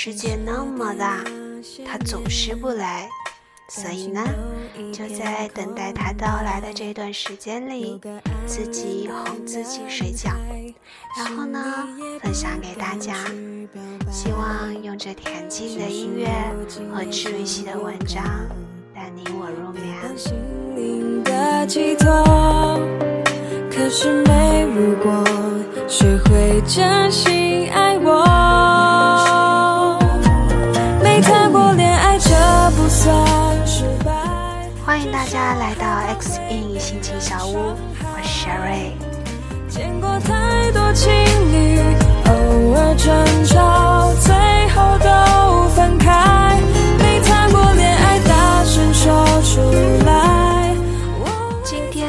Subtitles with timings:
[0.00, 1.24] 世界那么大，
[1.84, 3.08] 他总是不来。
[3.68, 4.22] 所以呢，
[4.92, 8.00] 就在等待他到来的这段时间里，
[8.46, 10.30] 自己哄自己睡觉，
[11.16, 11.88] 然后呢，
[12.22, 13.12] 分享给大家。
[14.08, 16.28] 希望用这恬静的音乐
[16.94, 18.22] 和治愈系的文章，
[18.94, 19.82] 带你我入眠。
[23.68, 25.24] 可是没如果，
[25.88, 28.77] 学会真心爱我。
[34.98, 35.86] 欢迎大家来到
[36.18, 38.94] X in 心情小屋，我是 Sherry。
[39.68, 41.12] 见过太多情
[41.52, 41.78] 侣，
[42.26, 44.34] 偶尔争吵，最
[44.70, 46.58] 后都分开。
[46.98, 49.60] 没谈过恋爱，大声说出
[50.04, 50.74] 来。
[51.62, 52.08] 今天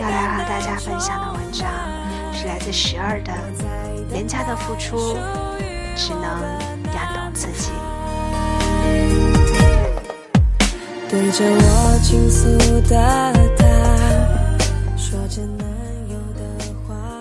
[0.00, 1.68] 要来和大家分享的文章
[2.32, 3.32] 是来自十二的，
[4.08, 5.18] 廉价的付出
[5.94, 6.40] 只能
[6.94, 7.72] 感动自己。
[11.12, 12.48] 对着我倾诉
[12.88, 13.32] 的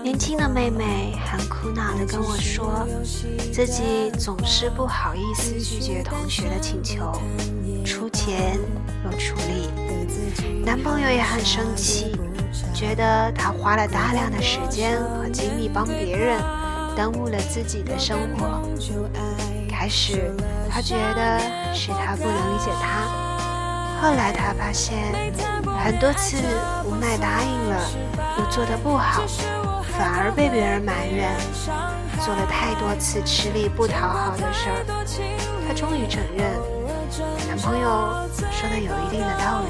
[0.02, 2.88] 年轻的妹妹很苦恼的跟我说，
[3.52, 7.12] 自己总是不好意思拒绝同学的请求，
[7.84, 8.58] 出钱
[9.04, 9.68] 又出力，
[10.64, 12.16] 男朋友也很生气，
[12.74, 16.40] 觉得她花了大量的时间和精力帮别人，
[16.96, 18.62] 耽误了自己的生活。
[19.70, 20.34] 开始，
[20.70, 21.40] 他觉得
[21.74, 23.21] 是他不能理解她。
[24.02, 24.98] 后来他发现，
[25.86, 26.38] 很多次
[26.86, 27.80] 无奈答应了，
[28.40, 29.22] 又做得不好，
[29.96, 31.30] 反而被别人埋怨。
[32.26, 34.84] 做了太多次吃力不讨好的事儿，
[35.68, 36.50] 他终于承认，
[37.48, 39.62] 男朋友说的有一定的道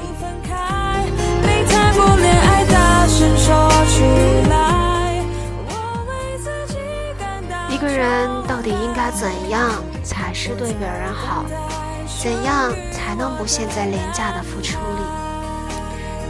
[7.68, 11.44] 一个人到底应该怎样才是对别人好？
[12.22, 12.72] 怎样
[13.12, 15.02] 才能不陷在廉价的付出里？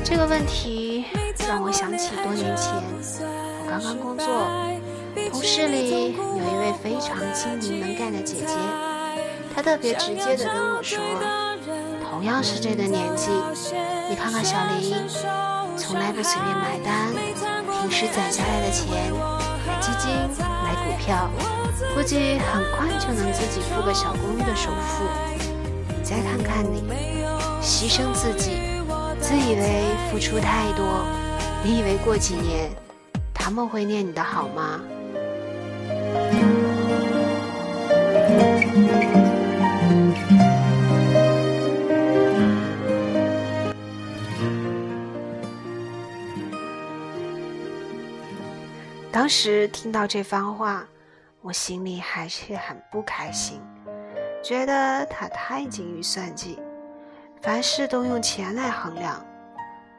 [0.03, 1.04] 这个问题
[1.48, 2.75] 让我想起多年前，
[3.22, 4.26] 我刚刚工作，
[5.31, 8.56] 同事里有一位非常精明能干的姐姐，
[9.54, 10.98] 她特别直接的跟我说
[12.10, 13.31] ：“同样是这个年纪，
[14.10, 15.06] 你看看小林，
[15.76, 17.14] 从来不随便买单，
[17.78, 18.91] 平时攒下来的钱
[19.69, 20.10] 买基金、
[20.43, 21.31] 买股票，
[21.94, 25.06] 估计很快就能自己付个小公寓的首付。”
[26.12, 26.82] 再看看你，
[27.62, 28.58] 牺牲自己，
[29.18, 31.06] 自以为付出太多，
[31.64, 32.70] 你以为过几年
[33.32, 34.78] 他们会念你的好吗？
[49.10, 50.86] 当时听到这番话，
[51.40, 53.58] 我心里还是很不开心。
[54.42, 56.58] 觉得他太精于算计，
[57.41, 59.25] 凡事都用钱来衡量，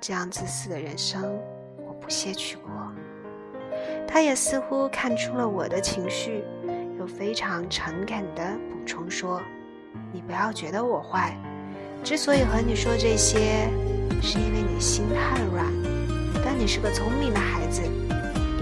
[0.01, 1.39] 这样自私的人生
[1.77, 2.69] 我不屑去过。
[4.05, 6.43] 他也似乎看出了我的情绪，
[6.99, 9.41] 又非常诚恳地补充说
[10.11, 11.37] ：“你不要觉得我坏，
[12.03, 13.69] 之所以和你说这些，
[14.21, 15.65] 是因为你心太软。
[16.43, 17.81] 但你是个聪明的孩子，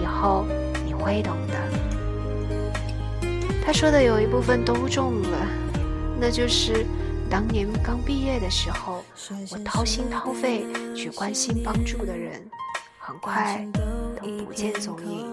[0.00, 0.46] 以后
[0.86, 1.54] 你会懂的。”
[3.66, 5.38] 他说的有一部分都中了。
[6.24, 6.86] 那就是
[7.28, 9.04] 当年刚毕业的时候，
[9.50, 12.40] 我掏心掏肺去关心帮助的人，
[12.96, 13.66] 很快
[14.20, 15.26] 都不见踪影，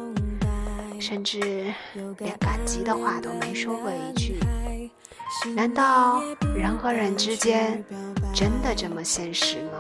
[1.00, 1.72] 甚至
[2.18, 4.40] 连感激的话都没说过一句。
[5.56, 6.24] 难道
[6.56, 7.84] 人和人之间
[8.34, 9.80] 真的这么现实吗？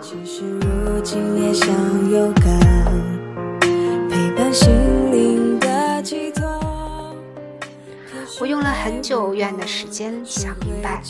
[8.41, 11.01] 我用了很久远的时间想明白，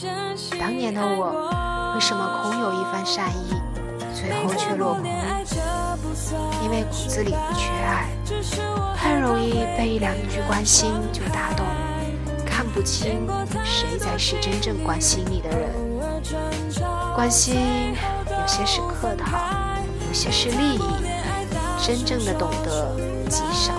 [0.60, 3.54] 当年的我为什么空有一番善意，
[4.16, 5.06] 最后却落空。
[6.64, 8.10] 因为骨子里不缺爱，
[8.98, 11.64] 太容易被一两句关心就打动，
[12.44, 13.28] 看不清
[13.64, 15.70] 谁才是真正关心你的人。
[17.14, 17.94] 关心
[18.26, 19.38] 有些是客套，
[20.08, 20.81] 有些是利益，
[21.80, 22.96] 真正的懂得
[23.30, 23.72] 极少。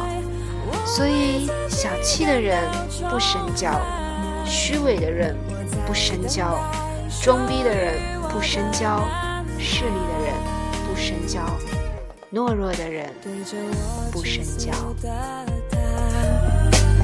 [0.84, 2.68] 所以，小气的人
[3.08, 3.80] 不深交，
[4.44, 5.36] 虚伪的人
[5.86, 6.58] 不深交，
[7.22, 7.94] 装逼的人
[8.28, 9.02] 不深交，
[9.58, 10.34] 势利的人
[10.86, 11.40] 不深交，
[12.32, 13.08] 懦弱的人
[14.10, 14.72] 不深交。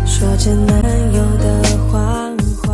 [0.05, 0.83] 说着男
[1.13, 2.73] 友的谎话，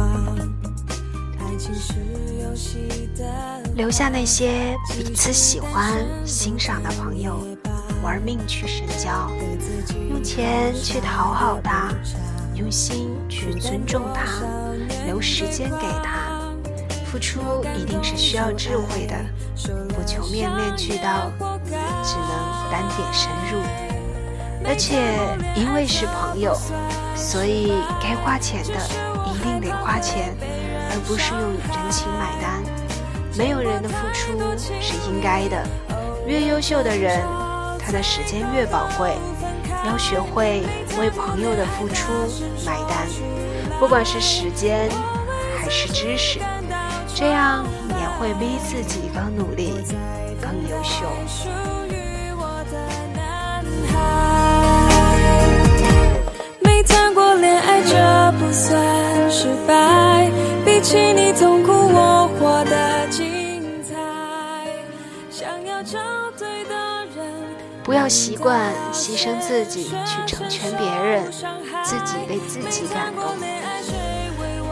[3.75, 7.41] 留下那些彼此喜欢、欣赏的朋友，
[8.03, 9.31] 玩命去深交，
[10.11, 11.91] 用钱去讨好他，
[12.55, 14.25] 用心去尊重他，
[15.07, 16.41] 留时间给他。
[17.07, 17.41] 付出
[17.77, 19.15] 一定是需要智慧的，
[19.89, 21.31] 不求面面俱到，
[22.03, 23.61] 只能单点深入。
[24.65, 24.99] 而且
[25.55, 26.57] 因为是朋友，
[27.15, 27.73] 所以
[28.03, 28.75] 该花钱的
[29.31, 30.35] 一定得花钱，
[30.91, 32.63] 而不是用人情买单。
[33.37, 34.39] 没有人的付出
[34.81, 35.65] 是应该的。
[36.27, 37.21] 越优秀的人，
[37.85, 39.17] 他的时间越宝贵。
[39.85, 40.63] 要学会
[41.01, 42.13] 为朋友的付出
[42.65, 43.09] 买单，
[43.81, 44.89] 不管是时间
[45.59, 46.39] 还是知识。
[47.15, 49.75] 这样也会逼自己更努力、
[50.41, 51.05] 更优秀。
[56.61, 60.31] 没谈过恋爱，这不算失败。
[60.65, 61.33] 比起你
[68.03, 71.31] 要习惯牺牲自己去成全别人，
[71.85, 73.23] 自己为自己感动。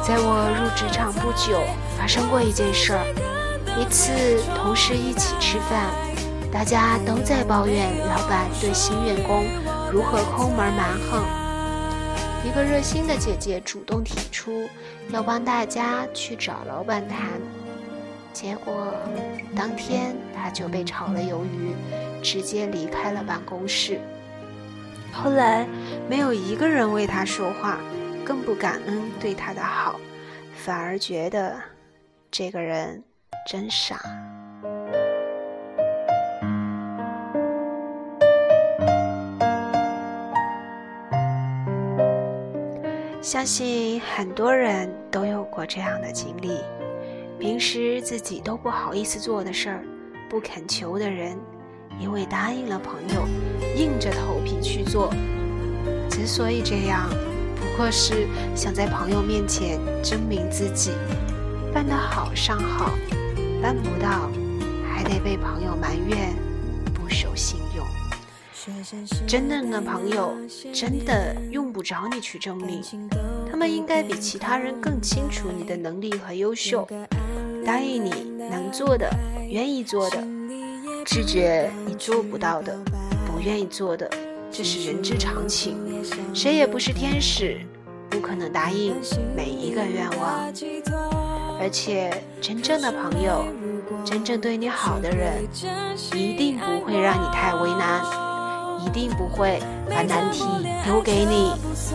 [0.03, 1.63] 在我入职场不久，
[1.97, 3.07] 发生过一件事儿。
[3.79, 5.93] 一次同事一起吃饭，
[6.53, 9.47] 大家都在抱怨老板对新员工
[9.93, 11.23] 如何抠门蛮横。
[12.45, 14.69] 一个热心的姐姐主动提出
[15.11, 17.41] 要帮大家去找老板谈，
[18.33, 18.95] 结果
[19.55, 21.75] 当天他就被炒了鱿鱼，
[22.23, 24.01] 直接离开了办公室。
[25.13, 25.67] 后来
[26.09, 27.79] 没有一个人为他说话。
[28.23, 29.99] 更不感恩对他的好，
[30.55, 31.57] 反而觉得
[32.31, 33.03] 这个人
[33.49, 33.99] 真傻。
[43.21, 46.61] 相信很多人都有过这样的经历：
[47.41, 49.85] 平时自己都不好意思做的事儿，
[50.29, 51.35] 不肯求的人，
[51.99, 53.27] 因为答应了朋友，
[53.77, 55.11] 硬着头皮去做。
[56.11, 57.09] 之所以这样。
[57.57, 60.93] 不过是想在朋友面前证明自己，
[61.73, 62.91] 办得好尚好，
[63.63, 64.31] 办不到
[64.87, 66.35] 还得被朋友埋怨
[66.95, 67.87] 不守信用。
[69.27, 70.35] 真正的朋友
[70.73, 72.83] 真的用不着你去证明，
[73.51, 76.87] 他们应该比其他人更清楚你的能力和优秀，
[77.71, 78.11] 答应你
[78.51, 79.09] 能做的、
[79.49, 80.19] 愿意做的，
[81.07, 82.77] 拒绝你做不到的、
[83.25, 84.11] 不愿意做的。
[84.51, 85.79] 这是人之常情，
[86.35, 87.61] 谁也不是天使，
[88.09, 88.97] 不可能答应
[89.37, 90.53] 每一个愿望。
[91.61, 93.45] 而且，真正的朋友，
[94.05, 95.47] 真正对你好的人，
[96.13, 98.03] 一定不会让你太为难，
[98.85, 100.43] 一定不会把难题
[100.85, 101.53] 丢给你，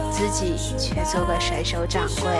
[0.09, 2.31] 自己却做个甩手掌柜。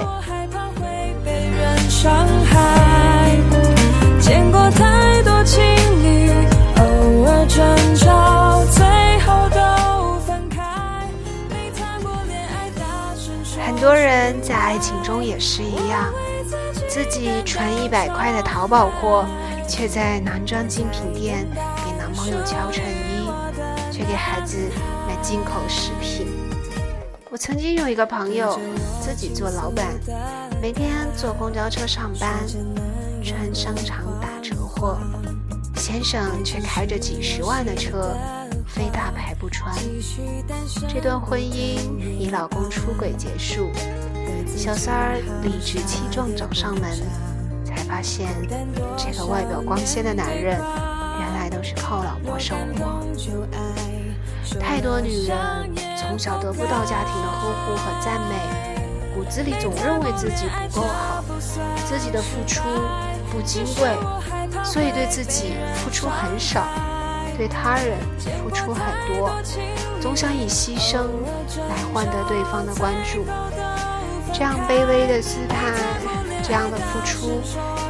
[4.66, 5.36] 有太多
[13.64, 16.12] 很多人在爱情中也是一样，
[16.90, 19.24] 自己穿一百块的淘宝货，
[19.68, 23.30] 却在男装精品店给男朋友挑衬衣，
[23.92, 24.57] 却给孩子
[25.07, 26.26] 买进口食品。
[27.30, 28.60] 我曾经有一个朋友，
[29.00, 29.86] 自己做老板，
[30.60, 32.31] 每天坐公交车上班，
[33.24, 34.15] 穿商场
[34.76, 34.98] 打折货，
[35.76, 38.16] 先生却开着几十万的车。
[38.68, 39.74] 非大牌不穿。
[40.88, 43.72] 这段婚姻以老公出轨结束，
[44.58, 46.92] 小三儿理直气壮找上门，
[47.64, 48.28] 才发现
[48.98, 50.60] 这个外表光鲜的男人，
[51.20, 53.06] 原来都是靠老婆生活。
[54.60, 55.38] 太多女人
[55.98, 58.36] 从小得不到家庭的呵护和赞美，
[59.16, 61.24] 骨子里总认为自己不够好，
[61.88, 62.64] 自己的付出
[63.35, 63.89] 不金贵，
[64.63, 66.63] 所以对自己付出很少。
[67.37, 67.97] 对他人
[68.42, 69.30] 付出很多，
[69.99, 71.04] 总想以牺牲
[71.68, 73.25] 来换得对方的关注。
[74.33, 75.73] 这样卑微的姿态，
[76.42, 77.42] 这样的付出，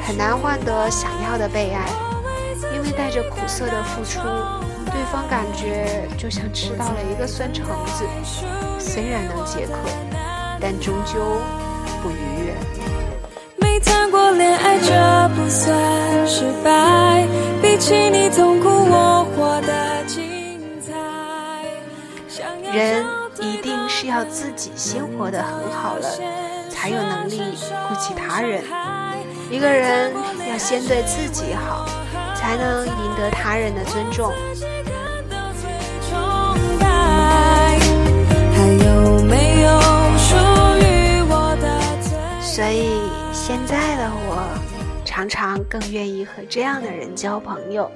[0.03, 1.85] 很难换得想要的被爱。
[2.73, 4.19] 因为带着苦涩的付出，
[4.85, 8.03] 对方感觉就像吃到了一个酸橙子，
[8.79, 9.77] 虽然能解渴，
[10.59, 11.39] 但终究
[12.01, 12.34] 不愉
[15.49, 17.25] 算失败。
[17.61, 20.93] 比起你痛苦，我活得精彩。
[22.71, 23.05] 人
[23.39, 26.09] 一定是要自己先活得很好了，
[26.69, 27.41] 才有能力
[27.87, 28.63] 顾及他人。
[29.49, 30.13] 一个人
[30.49, 31.85] 要先对自己好，
[32.35, 34.31] 才能赢得他人的尊重。
[45.15, 47.89] 常常更愿意和这样的人交朋友。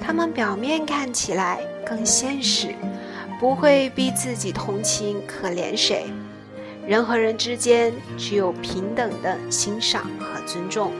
[0.00, 2.74] 他们表面看起来更现实，
[3.38, 6.06] 不会逼自己同情可怜谁。
[6.84, 10.90] 人和人之间只有平等的欣赏和尊重，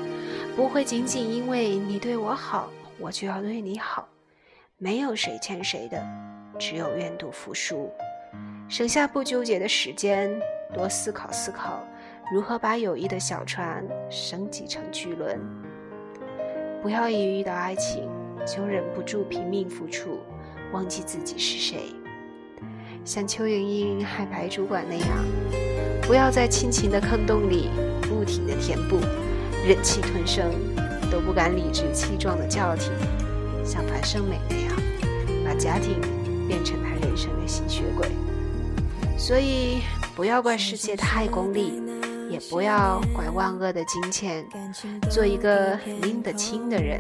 [0.55, 2.71] 不会仅仅因为你对我好，
[3.01, 4.07] 我就要对你好。
[4.79, 6.01] 没有谁欠谁的，
[6.57, 7.93] 只有愿赌服输。
[8.69, 10.31] 省下不纠结的时间，
[10.73, 11.85] 多思考思考
[12.33, 15.39] 如何把友谊的小船升级成巨轮。
[16.81, 18.09] 不要一遇到爱情
[18.47, 20.19] 就忍不住拼命付出，
[20.73, 21.95] 忘记自己是谁。
[23.05, 25.09] 像邱莹莹海白主管那样，
[26.07, 27.69] 不要在亲情的坑洞里
[28.01, 28.97] 不停的填补，
[29.69, 30.51] 忍气吞声
[31.11, 32.91] 都不敢理直气壮的叫停。
[33.63, 34.75] 像樊胜美那样，
[35.45, 36.01] 把家庭
[36.49, 38.09] 变成他人生的吸血鬼。
[39.19, 39.83] 所以，
[40.17, 41.75] 不要怪世界太功利，
[42.33, 44.45] 也不要怪万恶的金钱。
[45.11, 46.99] 做一个拎得清的人，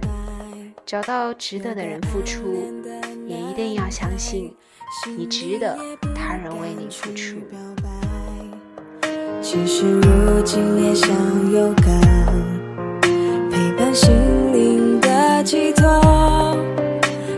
[0.84, 2.62] 找到值得的人付出，
[3.26, 4.54] 也一定要相信，
[5.16, 5.76] 你值得
[6.14, 7.36] 他人为你付出。
[9.40, 11.10] 其实如今也想
[11.52, 11.84] 有个
[13.50, 14.14] 陪伴心
[14.52, 16.56] 灵的寄托，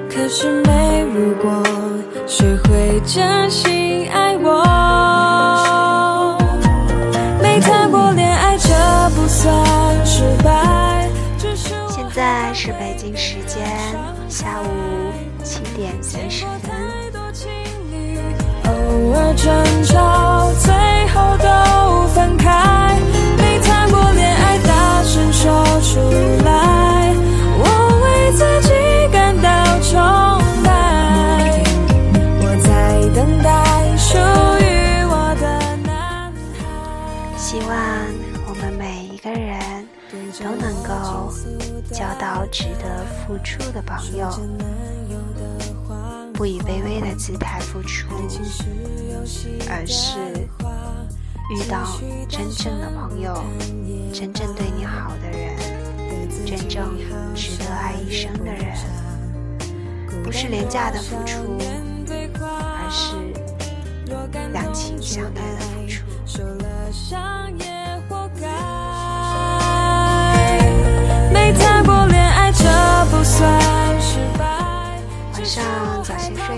[0.09, 1.63] 可是没如果，
[2.27, 4.24] 学会真心爱
[16.15, 17.51] 见过太多情
[17.91, 18.17] 侣
[18.67, 20.73] 偶尔争吵最
[21.09, 22.97] 后都分开
[23.37, 25.99] 没谈过恋爱大声说出
[26.45, 27.13] 来
[27.59, 27.65] 我
[28.05, 28.73] 为自己
[29.13, 29.99] 感到崇
[30.63, 31.65] 拜
[32.39, 34.17] 我在等待属
[34.63, 37.77] 于我的男孩希望
[38.49, 39.85] 我们每一个人
[40.39, 41.33] 都能够
[41.91, 44.31] 交到值得付出的朋友。
[46.35, 48.09] 不以卑微的姿态付出，
[49.71, 50.19] 而是
[51.49, 51.87] 遇到
[52.29, 53.43] 真正的朋友，
[54.13, 55.57] 真正对你好的人，
[56.45, 56.99] 真正
[57.35, 58.77] 值得爱一生的人，
[60.25, 61.57] 不是廉价的付出，
[62.43, 63.15] 而是
[64.53, 66.03] 两情相悦的付出。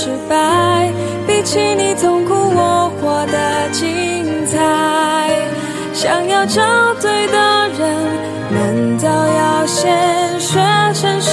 [0.00, 0.92] 失败，
[1.26, 4.56] 比起你痛苦，我活得精彩。
[5.92, 6.62] 想要找
[7.02, 7.36] 对的
[7.76, 7.82] 人，
[8.48, 10.60] 难道要先学
[10.94, 11.32] 承受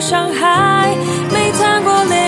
[0.00, 0.94] 伤害？
[1.32, 2.23] 没谈过恋